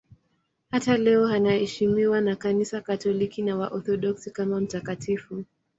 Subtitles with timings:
[0.71, 5.43] Hata leo anaheshimiwa na Kanisa Katoliki na Waorthodoksi kama mtakatifu.